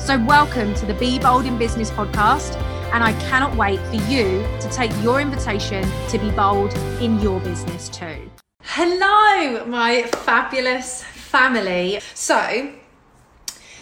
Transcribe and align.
So, 0.00 0.18
welcome 0.24 0.72
to 0.76 0.86
the 0.86 0.94
Be 0.94 1.18
Bold 1.18 1.44
in 1.44 1.58
Business 1.58 1.90
podcast. 1.90 2.56
And 2.94 3.04
I 3.04 3.12
cannot 3.28 3.54
wait 3.54 3.78
for 3.80 3.96
you 4.10 4.42
to 4.60 4.68
take 4.70 4.90
your 5.02 5.20
invitation 5.20 5.86
to 6.08 6.18
be 6.18 6.30
bold 6.30 6.72
in 7.02 7.20
your 7.20 7.38
business 7.40 7.90
too. 7.90 8.30
Hello, 8.62 9.66
my 9.66 10.04
fabulous 10.04 11.04
family. 11.04 12.00
So, 12.14 12.72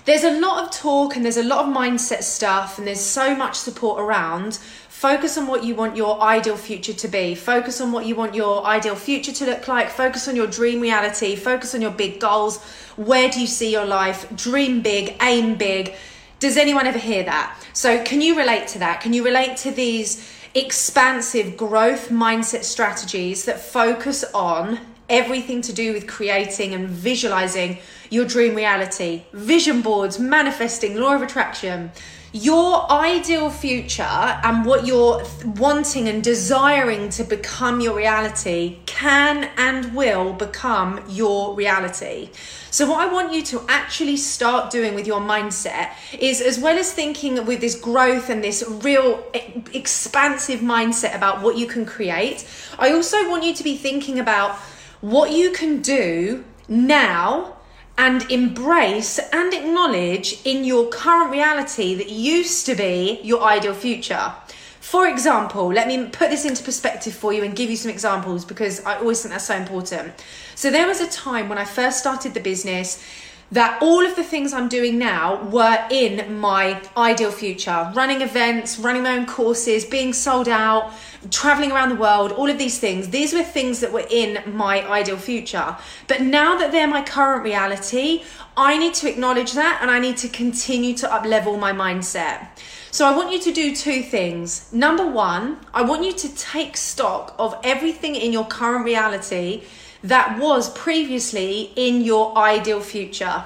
there's 0.07 0.25
a 0.25 0.41
lot 0.41 0.65
of 0.65 0.73
talk 0.73 1.15
and 1.15 1.25
there's 1.25 1.37
a 1.37 1.45
lot 1.45 1.65
of 1.65 1.73
mindset 1.73 2.25
stuff, 2.25 2.79
and 2.79 2.87
there's 2.87 3.01
so 3.01 3.37
much 3.37 3.55
support 3.55 4.01
around 4.01 4.59
Focus 4.99 5.39
on 5.39 5.47
what 5.47 5.63
you 5.63 5.77
want 5.77 5.95
your 5.95 6.21
ideal 6.21 6.57
future 6.57 6.93
to 6.93 7.07
be. 7.07 7.37
Focus 7.37 7.81
on 7.81 7.93
what 7.93 8.05
you 8.05 8.17
want 8.17 8.35
your 8.35 8.67
ideal 8.67 8.97
future 8.97 9.31
to 9.31 9.47
look 9.47 9.69
like. 9.69 9.91
Focus 9.91 10.27
on 10.27 10.35
your 10.35 10.49
dream 10.49 10.81
reality. 10.81 11.37
Focus 11.37 11.73
on 11.73 11.81
your 11.81 11.93
big 11.93 12.19
goals. 12.19 12.61
Where 12.97 13.31
do 13.31 13.41
you 13.41 13.47
see 13.47 13.71
your 13.71 13.85
life? 13.85 14.29
Dream 14.35 14.83
big, 14.83 15.15
aim 15.23 15.55
big. 15.55 15.95
Does 16.41 16.57
anyone 16.57 16.89
ever 16.89 16.99
hear 16.99 17.23
that? 17.23 17.65
So, 17.75 18.03
can 18.03 18.21
you 18.21 18.37
relate 18.37 18.67
to 18.69 18.81
that? 18.81 19.01
Can 19.01 19.13
you 19.13 19.25
relate 19.25 19.57
to 19.59 19.71
these 19.71 20.29
expansive 20.57 21.57
growth 21.57 22.09
mindset 22.09 22.65
strategies 22.65 23.45
that 23.45 23.61
focus 23.61 24.25
on 24.35 24.81
everything 25.09 25.63
to 25.63 25.73
do 25.73 25.93
with 25.93 26.09
creating 26.09 26.75
and 26.75 26.89
visualizing 26.89 27.79
your 28.11 28.25
dream 28.25 28.57
reality? 28.57 29.23
Vision 29.33 29.81
boards, 29.81 30.19
manifesting, 30.19 30.97
law 30.97 31.15
of 31.15 31.23
attraction 31.23 31.93
your 32.33 32.91
ideal 32.93 33.49
future 33.49 34.03
and 34.03 34.67
what 34.67 34.87
you're 34.87 35.23
wanting 35.57 36.09
and 36.09 36.23
desiring 36.23 37.09
to 37.09 37.25
become 37.25 37.81
your 37.81 37.97
reality 37.97 38.79
can 38.87 39.51
and 39.57 39.95
will 39.95 40.35
become 40.35 41.03
your 41.09 41.55
reality. 41.55 42.29
So, 42.71 42.87
what 42.89 43.01
I 43.01 43.11
want 43.11 43.33
you 43.33 43.43
to 43.45 43.65
actually 43.69 44.19
start 44.19 44.71
doing 44.71 44.95
with 44.95 45.07
your 45.07 45.21
mindset 45.21 45.93
is 46.19 46.43
as 46.43 46.59
well 46.59 46.79
as 46.79 46.93
thinking 46.93 47.47
with 47.47 47.61
this 47.61 47.75
growth 47.81 48.29
and 48.29 48.45
this 48.45 48.63
real 48.83 49.25
expansive 49.73 50.61
mindset 50.61 51.17
about 51.17 51.41
what 51.41 51.57
you 51.57 51.67
can 51.67 51.87
create, 51.87 52.47
I 52.79 52.93
also 52.93 53.29
want 53.31 53.45
you 53.45 53.55
to 53.55 53.65
be 53.65 53.77
thinking 53.77 54.19
about 54.19 54.57
what 55.01 55.31
you 55.31 55.51
can 55.53 55.81
do 55.81 56.45
now 56.69 57.58
and 57.99 58.31
embrace 58.31 59.19
and 59.33 59.53
acknowledge 59.53 60.41
in 60.45 60.65
your 60.65 60.89
current 60.89 61.33
reality 61.33 61.95
that 61.97 62.09
used 62.09 62.65
to 62.65 62.77
be 62.77 63.21
your 63.25 63.43
ideal 63.43 63.75
future. 63.75 64.33
For 64.81 65.09
example, 65.09 65.67
let 65.67 65.89
me 65.89 66.07
put 66.07 66.31
this 66.31 66.47
into 66.47 66.63
perspective 66.63 67.13
for 67.13 67.33
you 67.33 67.43
and 67.43 67.55
give 67.55 67.69
you 67.69 67.77
some 67.77 67.91
examples 67.91 68.45
because 68.45 68.83
I 68.87 68.97
always 68.97 69.21
think 69.21 69.33
that's 69.33 69.47
so 69.47 69.57
important. 69.57 70.15
So, 70.55 70.71
there 70.71 70.87
was 70.87 71.01
a 71.01 71.09
time 71.09 71.49
when 71.51 71.59
I 71.59 71.65
first 71.65 71.99
started 71.99 72.33
the 72.33 72.41
business 72.41 73.05
that 73.51 73.83
all 73.83 74.05
of 74.05 74.15
the 74.15 74.23
things 74.23 74.53
I'm 74.53 74.69
doing 74.69 74.99
now 74.99 75.43
were 75.45 75.87
in 75.91 76.39
my 76.39 76.81
ideal 76.97 77.31
future 77.33 77.91
running 77.95 78.23
events, 78.23 78.79
running 78.79 79.03
my 79.03 79.17
own 79.17 79.27
courses, 79.27 79.85
being 79.85 80.13
sold 80.13 80.49
out, 80.49 80.93
traveling 81.31 81.73
around 81.73 81.89
the 81.89 81.97
world, 81.97 82.33
all 82.33 82.49
of 82.49 82.59
these 82.59 82.79
things. 82.79 83.09
These 83.09 83.33
were 83.33 83.43
things 83.43 83.81
that 83.81 83.93
were 83.93 84.07
in 84.11 84.43
my 84.47 84.87
ideal 84.89 85.17
future. 85.17 85.77
But 86.07 86.23
now 86.23 86.57
that 86.57 86.73
they're 86.73 86.87
my 86.87 87.03
current 87.03 87.45
reality, 87.45 88.25
I 88.57 88.79
need 88.79 88.95
to 88.95 89.11
acknowledge 89.11 89.53
that 89.53 89.79
and 89.83 89.91
I 89.91 89.99
need 89.99 90.17
to 90.19 90.29
continue 90.29 90.95
to 90.99 91.13
up 91.13 91.25
level 91.25 91.57
my 91.57 91.73
mindset. 91.73 92.49
So 92.91 93.07
I 93.07 93.15
want 93.15 93.33
you 93.33 93.41
to 93.41 93.53
do 93.53 93.77
two 93.77 94.03
things. 94.03 94.73
Number 94.73 95.07
one, 95.07 95.59
I 95.75 95.83
want 95.83 96.05
you 96.05 96.13
to 96.13 96.35
take 96.35 96.77
stock 96.77 97.35
of 97.39 97.55
everything 97.63 98.15
in 98.15 98.33
your 98.33 98.47
current 98.47 98.85
reality 98.85 99.63
that 100.03 100.39
was 100.39 100.71
previously 100.71 101.73
in 101.77 102.03
your 102.03 102.37
ideal 102.39 102.81
future. 102.81 103.45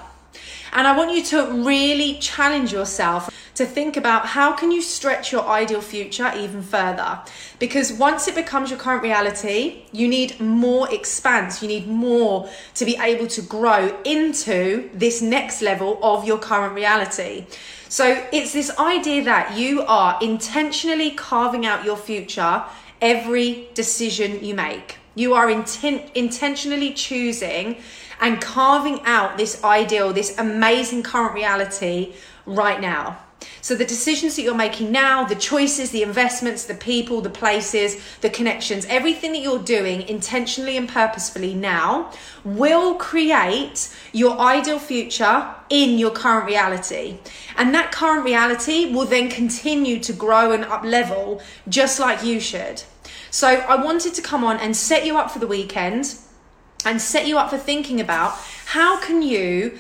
And 0.73 0.87
I 0.87 0.97
want 0.97 1.15
you 1.15 1.23
to 1.25 1.65
really 1.65 2.19
challenge 2.19 2.73
yourself 2.73 3.31
to 3.55 3.67
think 3.67 3.99
about 3.99 4.25
how 4.27 4.53
can 4.53 4.71
you 4.71 4.81
stretch 4.81 5.31
your 5.31 5.47
ideal 5.47 5.83
future 5.83 6.33
even 6.35 6.63
further? 6.63 7.21
Because 7.59 7.93
once 7.93 8.27
it 8.27 8.35
becomes 8.35 8.71
your 8.71 8.79
current 8.79 9.03
reality 9.03 9.83
you 9.93 10.09
need 10.09 10.41
more 10.41 10.93
expanse. 10.93 11.63
You 11.63 11.69
need 11.69 11.87
more 11.87 12.49
to 12.75 12.85
be 12.85 12.97
able 12.99 13.27
to 13.29 13.43
grow 13.43 14.01
into 14.05 14.89
this 14.95 15.21
next 15.21 15.61
level 15.61 15.99
of 16.03 16.25
your 16.25 16.39
current 16.39 16.75
reality. 16.75 17.47
So 17.89 18.27
it's 18.33 18.55
this 18.55 18.77
idea 18.79 19.23
that 19.25 19.59
you 19.59 19.83
are 19.83 20.19
intentionally 20.23 21.11
carving 21.11 21.67
out 21.67 21.85
your 21.85 21.99
future 21.99 22.65
every 23.03 23.69
decision 23.75 24.43
you 24.43 24.55
make 24.55 24.99
you 25.15 25.35
are 25.35 25.51
intent, 25.51 26.11
intentionally 26.15 26.93
choosing 26.93 27.77
and 28.21 28.41
carving 28.41 29.01
out 29.05 29.37
this 29.37 29.63
ideal, 29.65 30.13
this 30.13 30.39
amazing 30.39 31.03
current 31.03 31.35
reality 31.35 32.15
right 32.47 32.81
now. 32.81 33.19
So, 33.61 33.75
the 33.75 33.85
decisions 33.85 34.37
that 34.37 34.43
you're 34.43 34.55
making 34.55 34.93
now, 34.93 35.25
the 35.25 35.35
choices, 35.35 35.91
the 35.91 36.03
investments, 36.03 36.65
the 36.65 36.75
people, 36.75 37.21
the 37.21 37.31
places, 37.31 38.01
the 38.21 38.31
connections, 38.31 38.87
everything 38.89 39.33
that 39.33 39.41
you're 39.41 39.59
doing 39.63 40.03
intentionally 40.03 40.77
and 40.77 40.89
purposefully 40.89 41.55
now 41.55 42.13
will 42.45 42.95
create 42.95 43.93
your 44.13 44.39
ideal 44.39 44.79
future 44.79 45.53
in 45.71 45.99
your 45.99 46.13
current 46.13 46.47
reality. 46.47 47.19
And 47.57 47.75
that 47.75 47.91
current 47.91 48.25
reality 48.25 48.93
will 48.93 49.07
then 49.07 49.29
continue 49.29 49.99
to 50.01 50.13
grow 50.13 50.53
and 50.53 50.65
up 50.65 50.85
level 50.85 51.43
just 51.69 51.99
like 51.99 52.25
you 52.25 52.39
should. 52.39 52.85
So 53.33 53.49
I 53.49 53.83
wanted 53.83 54.13
to 54.13 54.23
come 54.23 54.45
on 54.45 54.59
and 54.59 54.77
set 54.77 55.07
you 55.07 55.17
up 55.17 55.31
for 55.31 55.39
the 55.39 55.47
weekend 55.47 56.17
and 56.85 57.01
set 57.01 57.27
you 57.27 57.39
up 57.39 57.49
for 57.49 57.57
thinking 57.57 57.99
about 57.99 58.37
how 58.67 59.01
can 59.01 59.23
you 59.23 59.79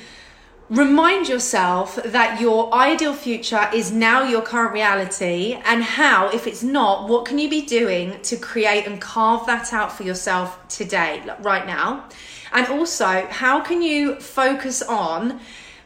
remind 0.70 1.28
yourself 1.28 1.96
that 1.96 2.40
your 2.40 2.72
ideal 2.74 3.12
future 3.12 3.68
is 3.74 3.92
now 3.92 4.22
your 4.22 4.40
current 4.40 4.72
reality 4.72 5.60
and 5.66 5.82
how 5.82 6.30
if 6.30 6.46
it's 6.46 6.62
not 6.62 7.10
what 7.10 7.26
can 7.26 7.38
you 7.38 7.50
be 7.50 7.60
doing 7.60 8.18
to 8.22 8.38
create 8.38 8.86
and 8.86 9.02
carve 9.02 9.44
that 9.44 9.70
out 9.74 9.92
for 9.92 10.02
yourself 10.02 10.66
today 10.68 11.22
right 11.40 11.66
now? 11.66 12.08
And 12.54 12.66
also 12.68 13.26
how 13.28 13.60
can 13.60 13.82
you 13.82 14.18
focus 14.18 14.80
on 14.80 15.40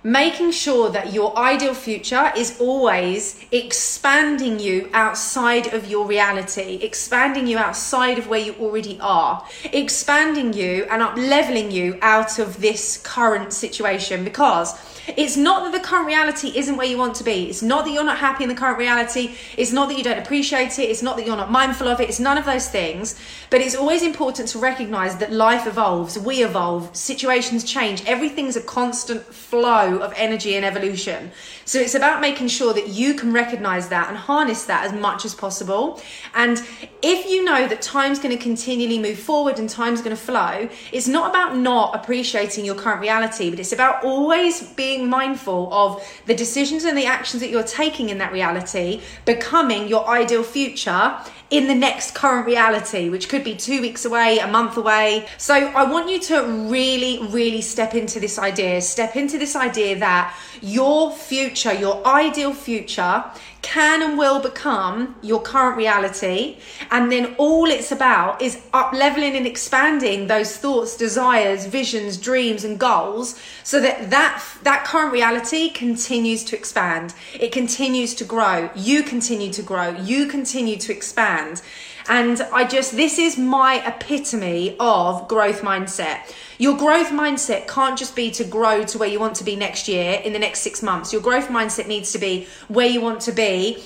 making 0.07 0.53
sure 0.53 0.89
that 0.89 1.13
your 1.13 1.37
ideal 1.37 1.75
future 1.75 2.33
is 2.37 2.61
always 2.61 3.45
expanding 3.51 4.61
you 4.61 4.89
outside 4.93 5.75
of 5.75 5.91
your 5.91 6.07
reality, 6.07 6.77
expanding 6.77 7.45
you 7.45 7.59
outside 7.59 8.17
of 8.17 8.29
where 8.29 8.39
you 8.39 8.55
already 8.61 8.97
are, 9.01 9.45
expanding 9.73 10.53
you 10.53 10.87
and 10.93 11.03
up 11.03 11.17
leveling 11.17 11.73
you 11.73 11.99
out 12.03 12.39
of 12.39 12.61
this 12.61 12.99
current 12.99 13.53
situation 13.53 14.23
because 14.23 14.79
it's 15.17 15.37
not 15.37 15.65
that 15.65 15.73
the 15.73 15.85
current 15.87 16.07
reality 16.07 16.53
isn't 16.57 16.77
where 16.77 16.87
you 16.87 16.99
want 16.99 17.15
to 17.17 17.25
be. 17.25 17.49
It's 17.49 17.63
not 17.63 17.85
that 17.85 17.93
you're 17.93 18.05
not 18.05 18.19
happy 18.19 18.43
in 18.43 18.49
the 18.49 18.55
current 18.55 18.79
reality. 18.79 19.35
It's 19.57 19.73
not 19.73 19.89
that 19.89 19.97
you 19.97 20.03
don't 20.03 20.19
appreciate 20.19 20.79
it. 20.79 20.91
It's 20.91 21.03
not 21.03 21.17
that 21.17 21.27
you're 21.27 21.37
not 21.37 21.51
mindful 21.51 21.87
of 21.89 22.01
it. 22.01 22.09
It's 22.09 22.19
none 22.19 22.39
of 22.39 22.45
those 22.45 22.69
things. 22.69 23.19
But 23.51 23.61
it's 23.61 23.77
always 23.77 24.03
important 24.03 24.49
to 24.49 24.59
recognize 24.59 25.17
that 25.19 25.33
life 25.33 25.67
evolves, 25.67 26.19
we 26.19 26.43
evolve, 26.43 26.95
situations 26.97 27.63
change. 27.63 28.05
Everything's 28.07 28.57
a 28.57 28.61
constant 28.61 29.23
flow 29.23 29.96
of 30.03 30.13
energy 30.17 30.55
and 30.55 30.65
evolution. 30.65 31.31
So 31.65 31.79
it's 31.81 31.95
about 31.95 32.21
making 32.21 32.49
sure 32.49 32.73
that 32.75 32.89
you 32.89 33.15
can 33.15 33.33
recognize 33.33 33.89
that 33.89 34.09
and 34.09 34.17
harness 34.17 34.65
that 34.65 34.85
as 34.85 34.93
much 34.93 35.25
as 35.25 35.35
possible. 35.35 36.01
And 36.35 36.63
if 37.03 37.27
you 37.29 37.45
know 37.45 37.67
that 37.69 37.83
time's 37.83 38.19
going 38.19 38.37
to 38.37 38.43
continually 38.43 38.99
move 38.99 39.19
forward 39.19 39.59
and 39.59 39.69
time's 39.69 40.01
going 40.01 40.17
to 40.17 40.23
flow, 40.23 40.69
it's 40.93 41.09
not 41.09 41.31
about 41.31 41.57
not 41.57 41.95
appreciating 41.95 42.65
your 42.65 42.75
current 42.75 43.01
reality, 43.01 43.51
but 43.51 43.59
it's 43.59 43.73
about 43.73 44.05
always 44.05 44.63
being 44.75 45.09
mindful 45.09 45.73
of 45.73 46.03
the 46.27 46.35
decisions 46.35 46.85
and 46.85 46.97
the 46.97 47.07
actions 47.07 47.41
that 47.41 47.51
you're 47.51 47.63
taking 47.63 48.11
in 48.11 48.19
that 48.19 48.33
reality 48.33 49.01
becoming 49.25 49.89
your 49.89 50.07
ideal 50.09 50.43
future 50.43 51.19
in 51.51 51.69
the 51.69 51.75
next 51.75 52.15
current 52.15 52.47
reality, 52.47 53.09
which 53.09 53.29
could 53.29 53.45
be 53.45 53.55
two 53.55 53.81
weeks 53.81 54.05
away, 54.05 54.39
a 54.39 54.47
month 54.49 54.77
away. 54.77 55.27
So 55.39 55.55
I 55.55 55.85
want 55.91 56.11
you 56.11 56.21
to 56.21 56.43
really, 56.69 57.25
really 57.29 57.63
step 57.63 57.95
into 57.95 58.19
this 58.19 58.39
idea, 58.39 58.81
step 58.81 59.15
into 59.15 59.39
this 59.39 59.55
idea 59.55 59.99
that 60.01 60.37
your 60.61 61.13
future, 61.13 61.73
your 61.73 62.05
ideal 62.07 62.53
future, 62.53 63.25
can 63.63 64.03
and 64.03 64.17
will 64.17 64.41
become 64.41 65.17
your 65.23 65.41
current 65.41 65.77
reality. 65.77 66.59
And 66.91 67.11
then 67.11 67.35
all 67.37 67.67
it's 67.67 67.91
about 67.91 68.41
is 68.41 68.63
up 68.73 68.93
leveling 68.93 69.37
and 69.37 69.47
expanding 69.47 70.27
those 70.27 70.57
thoughts, 70.57 70.97
desires, 70.97 71.67
visions, 71.67 72.17
dreams, 72.17 72.65
and 72.65 72.79
goals 72.79 73.39
so 73.65 73.81
that 73.81 74.11
that, 74.11 74.45
that 74.63 74.85
current 74.85 75.13
reality 75.13 75.71
continues 75.71 76.45
to 76.45 76.57
expand. 76.57 77.15
It 77.35 77.53
continues 77.53 78.15
to 78.17 78.25
grow. 78.25 78.71
You 78.75 79.03
continue 79.03 79.53
to 79.53 79.63
grow. 79.63 79.91
You 79.91 80.27
continue 80.27 80.77
to 80.77 80.93
expand. 80.93 81.63
And 82.09 82.41
I 82.53 82.65
just, 82.65 82.97
this 82.97 83.19
is 83.19 83.37
my 83.37 83.85
epitome 83.87 84.77
of 84.79 85.27
growth 85.29 85.63
mindset. 85.63 86.35
Your 86.59 86.77
growth 86.77 87.09
mindset 87.09 87.67
can't 87.69 87.99
just 87.99 88.15
be 88.15 88.31
to 88.33 88.45
grow 88.45 88.85
to 88.85 88.99
where 88.99 89.09
you 89.09 89.21
want 89.21 89.37
to 89.37 89.45
be 89.45 89.57
next 89.57 89.89
year 89.89 90.21
in 90.25 90.33
the 90.33 90.39
next 90.39 90.61
six 90.61 90.83
months. 90.83 91.13
Your 91.13 91.23
growth 91.23 91.49
mindset 91.49 91.87
needs 91.87 92.13
to 92.13 92.19
be 92.19 92.47
where 92.69 92.87
you 92.87 93.01
want 93.01 93.21
to 93.23 93.33
be 93.33 93.83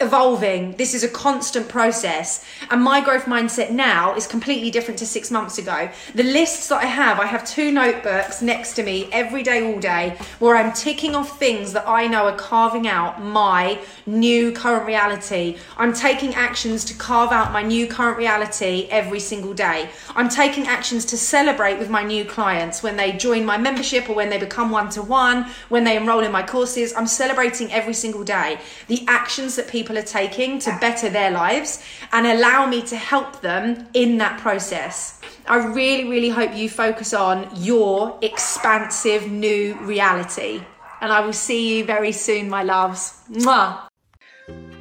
evolving. 0.00 0.72
This 0.72 0.94
is 0.94 1.04
a 1.04 1.08
constant 1.08 1.68
process. 1.68 2.44
And 2.70 2.82
my 2.82 3.00
growth 3.00 3.24
mindset 3.24 3.70
now 3.70 4.14
is 4.14 4.26
completely 4.26 4.70
different 4.70 4.98
to 5.00 5.06
six 5.06 5.30
months 5.30 5.58
ago. 5.58 5.90
The 6.14 6.22
lists 6.22 6.68
that 6.68 6.82
I 6.82 6.86
have, 6.86 7.20
I 7.20 7.26
have 7.26 7.46
two 7.46 7.70
notebooks 7.70 8.42
next 8.42 8.74
to 8.74 8.82
me 8.82 9.08
every 9.12 9.42
day, 9.42 9.64
all 9.64 9.78
day, 9.78 10.16
where 10.38 10.56
I'm 10.56 10.72
ticking 10.72 11.14
off 11.14 11.38
things 11.38 11.72
that 11.74 11.86
I 11.86 12.06
know 12.06 12.24
are 12.24 12.36
carving 12.36 12.88
out 12.88 13.22
my 13.22 13.78
new 14.06 14.52
current 14.52 14.86
reality. 14.86 15.58
I'm 15.76 15.92
taking 15.92 16.34
actions 16.34 16.84
to 16.86 16.94
carve 16.94 17.32
out 17.32 17.52
my 17.52 17.62
new 17.62 17.86
current 17.86 18.16
reality 18.16 18.88
every 18.90 19.20
single 19.20 19.54
day. 19.54 19.90
I'm 20.16 20.28
taking 20.28 20.66
actions 20.66 21.04
to 21.06 21.16
celebrate 21.16 21.78
with 21.78 21.90
my 21.90 22.02
new 22.02 22.24
clients 22.24 22.82
when 22.82 22.96
they 22.96 23.12
join 23.12 23.44
my 23.44 23.58
membership 23.58 24.08
or 24.08 24.14
when 24.14 24.30
they 24.30 24.38
become 24.38 24.70
one 24.70 24.88
to 24.90 25.02
one, 25.02 25.46
when 25.68 25.84
they 25.84 25.96
enroll 25.96 26.20
in 26.20 26.32
my 26.32 26.42
courses. 26.42 26.94
I'm 26.94 27.06
celebrating 27.06 27.72
every 27.72 27.94
single 27.94 28.24
day. 28.24 28.58
The 28.88 29.04
actions 29.06 29.56
that 29.56 29.68
people 29.70 29.96
are 29.96 30.02
taking 30.02 30.58
to 30.60 30.76
better 30.80 31.08
their 31.08 31.30
lives 31.30 31.82
and 32.12 32.26
allow 32.26 32.66
me 32.66 32.82
to 32.82 32.96
help 32.96 33.40
them 33.40 33.86
in 33.94 34.18
that 34.18 34.38
process. 34.40 35.20
I 35.46 35.56
really, 35.56 36.08
really 36.08 36.28
hope 36.28 36.54
you 36.54 36.68
focus 36.68 37.14
on 37.14 37.48
your 37.56 38.18
expansive 38.22 39.30
new 39.30 39.74
reality. 39.80 40.62
And 41.00 41.12
I 41.12 41.20
will 41.20 41.32
see 41.32 41.78
you 41.78 41.84
very 41.84 42.12
soon, 42.12 42.50
my 42.50 42.62
loves. 42.62 43.22
Mwah. 43.30 43.88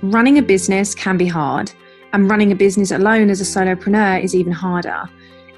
Running 0.01 0.37
a 0.37 0.41
business 0.41 0.93
can 0.95 1.17
be 1.17 1.27
hard, 1.27 1.71
and 2.13 2.29
running 2.29 2.51
a 2.51 2.55
business 2.55 2.91
alone 2.91 3.29
as 3.29 3.39
a 3.41 3.43
solopreneur 3.43 4.23
is 4.23 4.35
even 4.35 4.51
harder. 4.51 5.09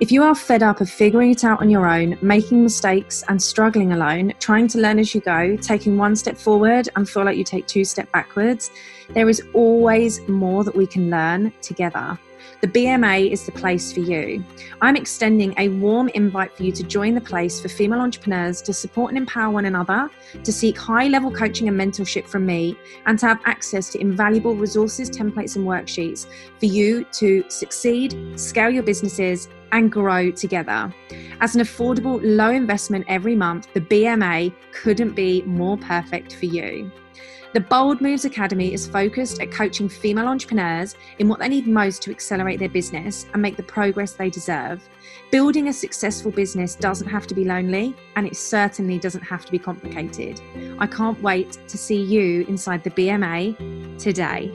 If 0.02 0.12
you 0.12 0.24
are 0.24 0.34
fed 0.34 0.64
up 0.64 0.82
of 0.82 0.90
figuring 0.90 1.30
it 1.30 1.44
out 1.44 1.62
on 1.62 1.70
your 1.70 1.88
own, 1.88 2.18
making 2.24 2.64
mistakes 2.64 3.24
and 3.28 3.40
struggling 3.40 3.94
alone, 3.94 4.34
trying 4.40 4.68
to 4.70 4.80
learn 4.80 4.98
as 4.98 5.14
you 5.14 5.22
go, 5.22 5.56
taking 5.58 5.96
one 5.96 6.16
step 6.16 6.40
forward 6.40 6.90
and 6.96 7.08
feel 7.08 7.24
like 7.24 7.38
you 7.38 7.44
take 7.44 7.68
two 7.68 7.86
steps 7.86 8.10
backwards, 8.12 8.72
there 9.10 9.30
is 9.30 9.44
always 9.54 10.28
more 10.28 10.64
that 10.64 10.76
we 10.76 10.88
can 10.88 11.12
learn 11.12 11.54
together. 11.62 12.18
The 12.62 12.68
BMA 12.68 13.32
is 13.32 13.46
the 13.46 13.52
place 13.52 13.92
for 13.92 14.02
you. 14.02 14.44
I'm 14.82 14.96
extending 14.96 15.54
a 15.58 15.70
warm 15.70 16.10
invite 16.10 16.56
for 16.56 16.64
you 16.64 16.72
to 16.74 16.84
join 16.84 17.16
the 17.16 17.22
place 17.22 17.60
for 17.60 17.70
female 17.70 18.00
entrepreneurs 18.00 18.62
to 18.64 18.74
support 18.74 19.12
and 19.12 19.18
empower 19.18 19.52
one 19.52 19.66
another, 19.66 20.10
to 20.44 20.52
seek 20.52 20.78
high 20.78 21.08
level 21.08 21.32
coaching 21.32 21.68
and 21.68 21.80
mentorship 21.80 22.28
from 22.28 22.46
me, 22.46 22.78
and 23.06 23.18
to 23.20 23.28
have 23.28 23.40
access 23.46 23.90
to 23.90 24.00
invaluable 24.00 24.56
resources, 24.56 25.10
templates, 25.10 25.56
and 25.56 25.66
worksheets 25.66 26.28
for 26.60 26.66
you 26.66 27.06
to 27.14 27.44
succeed, 27.50 28.40
scale 28.40 28.70
your 28.70 28.84
businesses, 28.84 29.50
and 29.72 29.92
grow 29.92 30.32
together. 30.32 30.94
As 31.40 31.56
an 31.56 31.62
affordable, 31.62 32.20
low 32.24 32.52
investment 32.52 33.06
every 33.08 33.36
month, 33.36 33.68
the 33.74 33.82
BMA 33.82 34.54
couldn't 34.74 35.14
be 35.14 35.42
more 35.44 35.78
perfect 35.78 36.36
for 36.36 36.46
you. 36.46 36.92
The 37.54 37.60
Bold 37.60 38.00
Moves 38.00 38.24
Academy 38.24 38.74
is 38.74 38.88
focused 38.88 39.42
at 39.42 39.52
coaching 39.52 39.90
female 39.90 40.28
entrepreneurs 40.28 40.96
in 41.20 41.28
what 41.28 41.40
they 41.40 41.50
need 41.50 41.68
most 41.68 42.02
to 42.04 42.12
accelerate 42.12 42.60
their 42.60 42.70
business 42.70 43.26
and 43.34 43.42
make 43.42 43.58
the 43.58 43.64
progress 43.64 44.14
they 44.14 44.30
deserve. 44.30 44.88
Building 45.32 45.68
a 45.68 45.74
successful 45.74 46.32
business 46.32 46.76
doesn't 46.76 47.10
have 47.10 47.28
to 47.28 47.36
be 47.36 47.44
lonely, 47.44 47.94
and 48.16 48.26
it 48.26 48.38
certainly 48.38 49.00
doesn't 49.00 49.24
have 49.24 49.46
to 49.46 49.52
be 49.52 49.60
complicated. 49.60 50.40
I 50.80 50.88
can't 50.88 51.22
wait 51.22 51.60
to 51.68 51.78
see 51.78 52.02
you 52.02 52.46
inside 52.48 52.86
the 52.86 52.92
BMA 52.92 54.00
today. 54.00 54.50